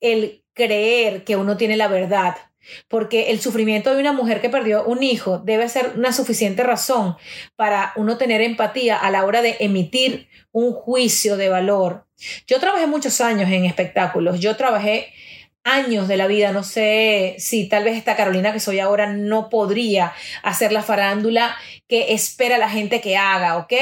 [0.02, 2.36] el creer que uno tiene la verdad.
[2.90, 7.16] Porque el sufrimiento de una mujer que perdió un hijo debe ser una suficiente razón
[7.56, 12.06] para uno tener empatía a la hora de emitir un juicio de valor.
[12.48, 14.40] Yo trabajé muchos años en espectáculos.
[14.40, 15.14] Yo trabajé
[15.74, 16.52] años de la vida.
[16.52, 20.14] No sé si tal vez esta Carolina que soy ahora no podría
[20.44, 21.56] hacer la farándula
[21.88, 23.74] que espera la gente que haga, ¿ok?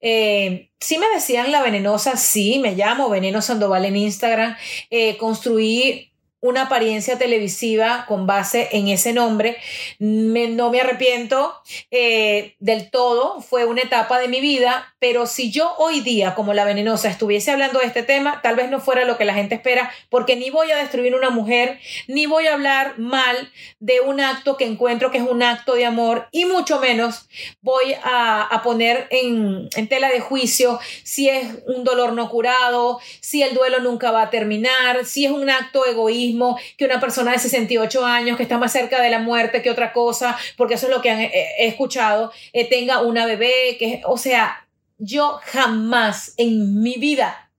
[0.00, 4.56] Eh, sí me decían la venenosa, sí, me llamo Veneno Sandoval en Instagram.
[4.90, 6.09] Eh, construí
[6.40, 9.58] una apariencia televisiva con base en ese nombre.
[9.98, 11.54] no me arrepiento
[11.90, 16.54] eh, del todo, fue una etapa de mi vida, pero si yo hoy día, como
[16.54, 19.54] la venenosa, estuviese hablando de este tema, tal vez no fuera lo que la gente
[19.54, 21.78] espera, porque ni voy a destruir una mujer,
[22.08, 25.84] ni voy a hablar mal de un acto que encuentro que es un acto de
[25.84, 27.28] amor, y mucho menos
[27.60, 32.98] voy a, a poner en, en tela de juicio si es un dolor no curado,
[33.20, 36.29] si el duelo nunca va a terminar, si es un acto egoísta
[36.76, 39.92] que una persona de 68 años que está más cerca de la muerte que otra
[39.92, 44.02] cosa, porque eso es lo que han, eh, he escuchado, eh, tenga una bebé, que,
[44.06, 44.66] o sea,
[44.98, 47.50] yo jamás en mi vida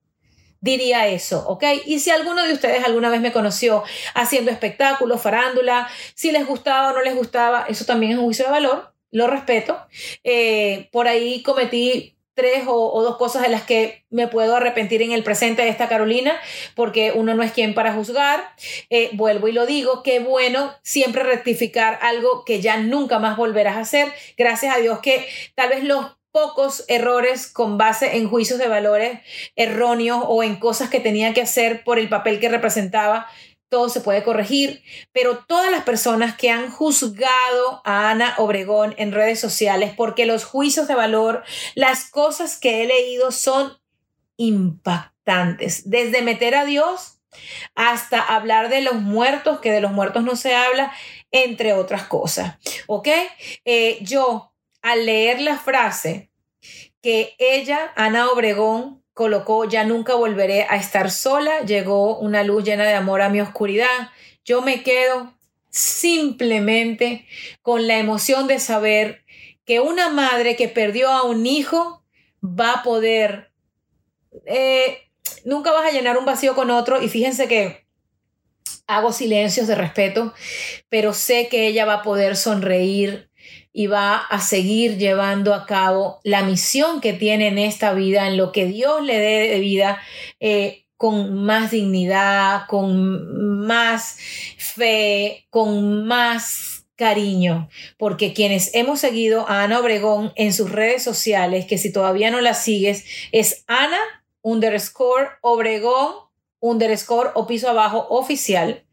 [0.61, 1.63] diría eso, ¿ok?
[1.85, 6.91] Y si alguno de ustedes alguna vez me conoció haciendo espectáculos, farándula, si les gustaba
[6.91, 9.77] o no les gustaba, eso también es un juicio de valor, lo respeto.
[10.23, 15.11] Eh, por ahí cometí tres o, dos cosas de las que me puedo arrepentir en
[15.11, 16.33] el presente de esta Carolina,
[16.73, 18.43] porque uno no es quien para juzgar.
[18.89, 23.77] Eh, vuelvo y lo digo, qué bueno siempre rectificar algo que ya nunca más volverás
[23.77, 24.11] a hacer.
[24.37, 29.19] Gracias a Dios que tal vez los pocos errores con base en juicios de valores
[29.55, 33.27] erróneos o en cosas que tenía que hacer por el papel que representaba
[33.71, 39.13] todo se puede corregir, pero todas las personas que han juzgado a Ana Obregón en
[39.13, 41.43] redes sociales, porque los juicios de valor,
[41.73, 43.79] las cosas que he leído son
[44.35, 47.19] impactantes, desde meter a Dios
[47.73, 50.91] hasta hablar de los muertos, que de los muertos no se habla,
[51.31, 52.57] entre otras cosas.
[52.87, 53.07] ¿Ok?
[53.63, 56.29] Eh, yo, al leer la frase
[57.01, 62.85] que ella, Ana Obregón, colocó Ya nunca volveré a estar sola, llegó una luz llena
[62.85, 64.09] de amor a mi oscuridad.
[64.43, 65.33] Yo me quedo
[65.69, 67.25] simplemente
[67.61, 69.23] con la emoción de saber
[69.65, 72.03] que una madre que perdió a un hijo
[72.43, 73.51] va a poder,
[74.45, 74.97] eh,
[75.45, 77.85] nunca vas a llenar un vacío con otro y fíjense que
[78.87, 80.33] hago silencios de respeto,
[80.89, 83.29] pero sé que ella va a poder sonreír
[83.73, 88.37] y va a seguir llevando a cabo la misión que tiene en esta vida, en
[88.37, 90.01] lo que Dios le dé de vida,
[90.39, 94.17] eh, con más dignidad, con más
[94.57, 101.65] fe, con más cariño, porque quienes hemos seguido a Ana Obregón en sus redes sociales,
[101.65, 103.97] que si todavía no la sigues, es Ana
[104.43, 106.13] underscore Obregón
[106.59, 108.85] underscore o piso abajo oficial.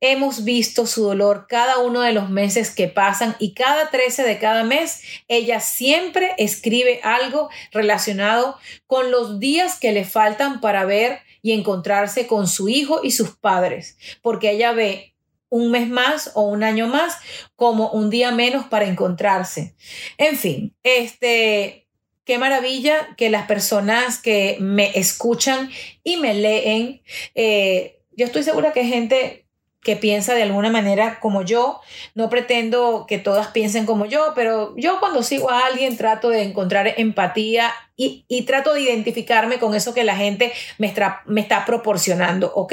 [0.00, 4.38] Hemos visto su dolor cada uno de los meses que pasan y cada 13 de
[4.38, 11.20] cada mes ella siempre escribe algo relacionado con los días que le faltan para ver
[11.42, 15.14] y encontrarse con su hijo y sus padres, porque ella ve
[15.48, 17.16] un mes más o un año más
[17.56, 19.74] como un día menos para encontrarse.
[20.18, 21.88] En fin, este,
[22.24, 25.70] qué maravilla que las personas que me escuchan
[26.04, 27.02] y me leen,
[27.34, 29.47] eh, yo estoy segura que gente
[29.82, 31.80] que piensa de alguna manera como yo.
[32.14, 36.42] No pretendo que todas piensen como yo, pero yo cuando sigo a alguien trato de
[36.42, 40.94] encontrar empatía y, trato de identificarme con eso que la gente me,
[41.26, 42.72] me está proporcionando, ¿ok?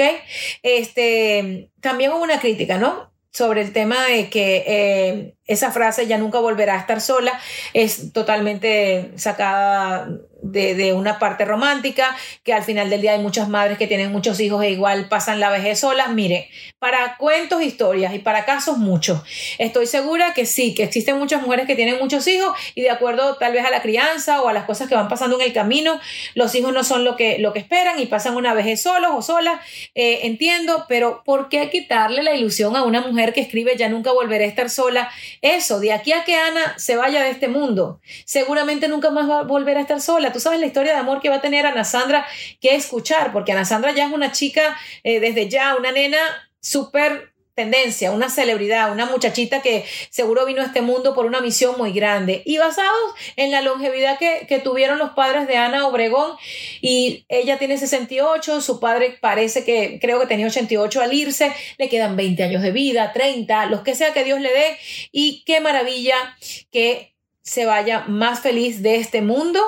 [0.62, 3.10] Este, también hubo una crítica, ¿no?
[3.36, 7.38] sobre el tema de que eh, esa frase ya nunca volverá a estar sola
[7.72, 10.08] es totalmente sacada
[10.42, 14.38] de, una parte romántica, que al final del día hay muchas madres que tienen muchos
[14.40, 16.10] hijos e igual pasan la vejez solas.
[16.10, 19.22] Mire, para cuentos, historias y para casos, muchos.
[19.58, 23.36] Estoy segura que sí, que existen muchas mujeres que tienen muchos hijos y de acuerdo
[23.36, 26.00] tal vez a la crianza o a las cosas que van pasando en el camino,
[26.34, 29.22] los hijos no son lo que, lo que esperan y pasan una vejez solos o
[29.22, 29.60] solas.
[29.94, 34.12] Eh, entiendo, pero ¿por qué quitarle la ilusión a una mujer que escribe ya nunca
[34.12, 35.10] volveré a estar sola
[35.42, 39.40] eso, de aquí a que Ana se vaya de este mundo, seguramente nunca más va
[39.40, 40.32] a volver a estar sola.
[40.32, 42.26] Tú sabes la historia de amor que va a tener Ana Sandra
[42.60, 46.18] que escuchar, porque Ana Sandra ya es una chica eh, desde ya, una nena
[46.60, 51.76] súper tendencia, una celebridad, una muchachita que seguro vino a este mundo por una misión
[51.78, 52.42] muy grande.
[52.44, 56.36] Y basados en la longevidad que, tuvieron los padres de Ana Obregón
[56.80, 61.88] y ella tiene 68, su padre parece que creo que tenía 88 al irse, le
[61.88, 64.76] quedan 20 años de vida, 30, los que sea que Dios le dé.
[65.10, 66.36] Y qué maravilla
[66.70, 69.60] que se vaya más feliz de este mundo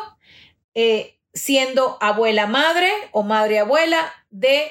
[0.74, 4.70] eh, siendo abuela madre o madre abuela de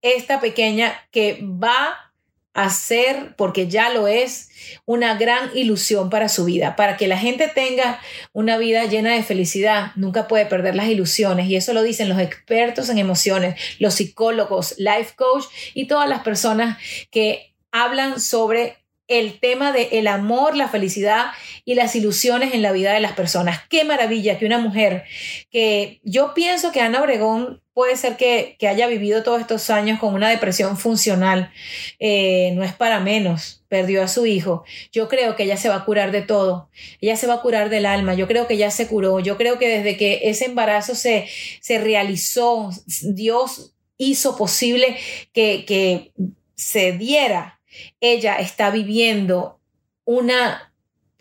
[0.00, 2.13] esta pequeña que va
[2.54, 4.48] hacer, porque ya lo es,
[4.86, 6.76] una gran ilusión para su vida.
[6.76, 8.00] Para que la gente tenga
[8.32, 11.48] una vida llena de felicidad, nunca puede perder las ilusiones.
[11.48, 15.44] Y eso lo dicen los expertos en emociones, los psicólogos, life coach
[15.74, 16.78] y todas las personas
[17.10, 18.78] que hablan sobre
[19.08, 21.26] el tema de el amor, la felicidad
[21.64, 23.60] y las ilusiones en la vida de las personas.
[23.68, 25.04] Qué maravilla que una mujer
[25.50, 30.14] que yo pienso que Ana Obregón puede ser que, haya vivido todos estos años con
[30.14, 31.52] una depresión funcional,
[31.98, 34.64] eh, no es para menos, perdió a su hijo.
[34.92, 36.70] Yo creo que ella se va a curar de todo,
[37.00, 39.58] ella se va a curar del alma, yo creo que ella se curó, yo creo
[39.58, 41.26] que desde que ese embarazo se,
[41.60, 42.70] se realizó,
[43.02, 44.96] Dios hizo posible
[45.32, 46.12] que, que
[46.54, 47.60] se diera.
[48.00, 49.58] Ella está viviendo
[50.04, 50.73] una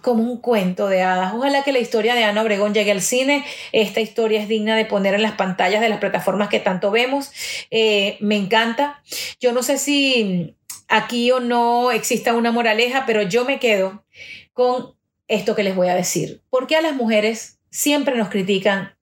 [0.03, 1.33] como un cuento de hadas.
[1.33, 3.45] Ojalá que la historia de Ana Obregón llegue al cine.
[3.71, 7.31] Esta historia es digna de poner en las pantallas de las plataformas que tanto vemos.
[7.71, 9.01] Eh, me encanta.
[9.39, 10.57] Yo no sé si
[10.89, 14.05] aquí o no exista una moraleja, pero yo me quedo
[14.51, 14.93] con
[15.29, 16.43] esto que les voy a decir.
[16.49, 18.97] ¿Por qué a las mujeres siempre nos critican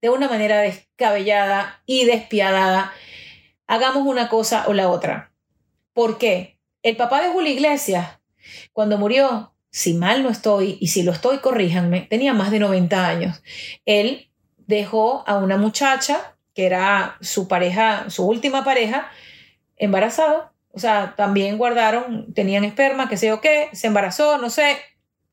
[0.00, 2.94] de una manera descabellada y despiadada?
[3.66, 5.32] Hagamos una cosa o la otra.
[5.92, 6.58] ¿Por qué?
[6.82, 8.20] El papá de Julio Iglesias,
[8.72, 13.06] cuando murió, si mal no estoy, y si lo estoy, corríjanme, tenía más de 90
[13.06, 13.42] años.
[13.84, 14.30] Él
[14.66, 19.10] dejó a una muchacha, que era su pareja, su última pareja,
[19.76, 20.54] embarazada.
[20.72, 24.78] O sea, también guardaron, tenían esperma, qué sé yo qué, se embarazó, no sé.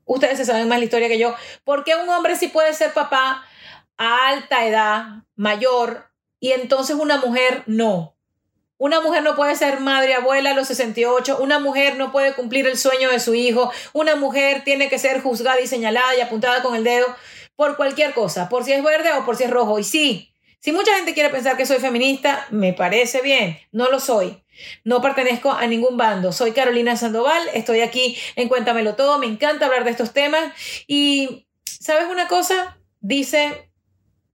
[0.04, 1.34] Ustedes se saben más la historia que yo.
[1.64, 3.46] ¿Por qué un hombre sí puede ser papá
[3.98, 8.13] a alta edad, mayor, y entonces una mujer no?
[8.78, 12.68] Una mujer no puede ser madre, abuela a los 68, una mujer no puede cumplir
[12.68, 16.62] el sueño de su hijo, una mujer tiene que ser juzgada y señalada y apuntada
[16.64, 17.08] con el dedo
[17.56, 19.80] por cualquier cosa, por si es verde o por si es rojo.
[19.80, 24.00] Y sí, si mucha gente quiere pensar que soy feminista, me parece bien, no lo
[24.00, 24.42] soy.
[24.84, 26.32] No pertenezco a ningún bando.
[26.32, 30.54] Soy Carolina Sandoval, estoy aquí en Cuéntamelo Todo, me encanta hablar de estos temas.
[30.88, 32.78] Y, ¿sabes una cosa?
[33.02, 33.70] Dice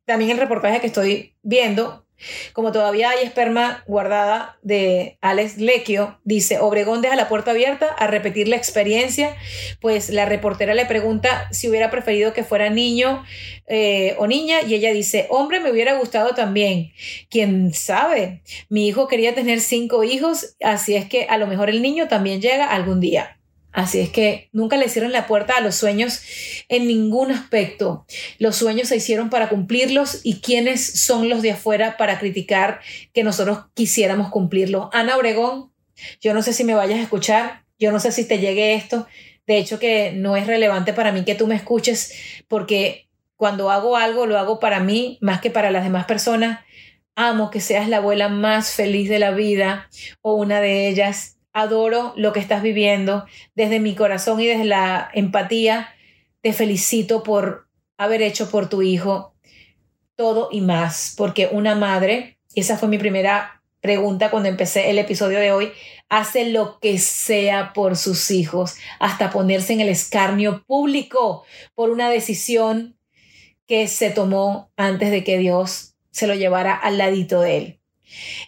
[0.06, 2.06] también el reportaje que estoy viendo,
[2.54, 8.08] como todavía hay esperma guardada de Alex Lequio, dice, Obregón deja la puerta abierta a
[8.08, 9.36] repetir la experiencia,
[9.82, 13.24] pues la reportera le pregunta si hubiera preferido que fuera niño
[13.68, 16.92] eh, o niña y ella dice, hombre, me hubiera gustado también.
[17.30, 18.42] ¿Quién sabe?
[18.70, 22.42] Mi hijo quería tener cinco hijos, así es que a lo mejor el niño también
[22.42, 23.39] llega algún día.
[23.72, 26.22] Así es que nunca le cierren la puerta a los sueños
[26.70, 28.06] en ningún aspecto.
[28.40, 32.80] Los sueños se hicieron para cumplirlos y quiénes son los de afuera para criticar
[33.14, 34.90] que nosotros quisiéramos cumplirlos.
[34.92, 35.72] Ana Obregón,
[36.20, 39.08] yo no sé si me vayas a escuchar, yo no sé si te llegue esto.
[39.46, 42.14] De hecho que no es relevante para mí que tú me escuches
[42.48, 46.60] porque cuando hago algo lo hago para mí más que para las demás personas.
[47.16, 49.90] Amo que seas la abuela más feliz de la vida
[50.22, 53.26] o una de ellas adoro lo que estás viviendo.
[53.56, 55.90] Desde mi corazón y desde la empatía,
[56.42, 59.34] te felicito por haber hecho por tu hijo
[60.16, 65.00] todo y más, porque una madre, y esa fue mi primera pregunta cuando empecé el
[65.00, 65.72] episodio de hoy,
[66.10, 72.10] hace lo que sea por sus hijos, hasta ponerse en el escarnio público por una
[72.10, 72.98] decisión
[73.66, 77.79] que se tomó antes de que Dios se lo llevara al ladito de él.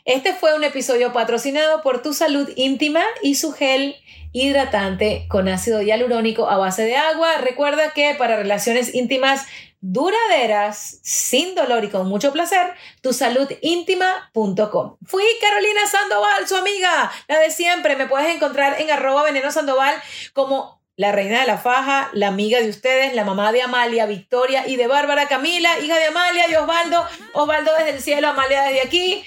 [0.05, 3.95] Este fue un episodio patrocinado por Tu Salud Íntima y su gel
[4.33, 7.37] hidratante con ácido hialurónico a base de agua.
[7.39, 9.45] Recuerda que para relaciones íntimas
[9.81, 14.97] duraderas, sin dolor y con mucho placer, tusaludíntima.com.
[15.05, 17.95] Fui Carolina Sandoval, su amiga, la de siempre.
[17.95, 19.95] Me puedes encontrar en arroba veneno sandoval
[20.33, 24.67] como la reina de la faja, la amiga de ustedes, la mamá de Amalia, Victoria
[24.67, 27.03] y de Bárbara Camila, hija de Amalia y Osvaldo,
[27.33, 29.23] Osvaldo desde el cielo, Amalia desde aquí.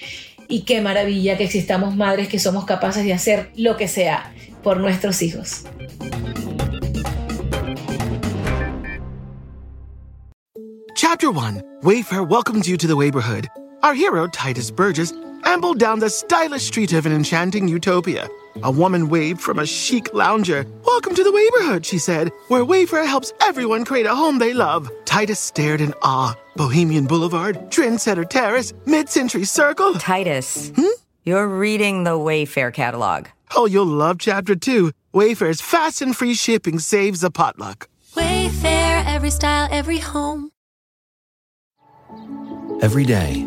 [0.49, 4.33] Y qué maravilla que existamos madres que somos capaces de hacer lo que sea
[4.63, 5.65] por nuestros hijos.
[10.97, 13.47] Chapter 1 Wayfair welcomes you to the neighborhood.
[13.83, 15.13] Our hero, Titus Burgess,
[15.45, 18.29] ambled down the stylish street of an enchanting utopia.
[18.63, 20.65] A woman waved from a chic lounger.
[20.87, 24.91] Welcome to the neighborhood, she said, where Wayfair helps everyone create a home they love.
[25.05, 26.35] Titus stared in awe.
[26.57, 29.95] Bohemian Boulevard, Trendsetter Terrace, Mid Century Circle.
[29.95, 30.87] Titus, hmm?
[31.25, 33.27] you're reading the Wayfair catalog.
[33.57, 34.93] Oh, you'll love chapter two.
[35.13, 37.89] Wayfair's fast and free shipping saves a potluck.
[38.15, 40.51] Wayfair, every style, every home.
[42.83, 43.47] Every day,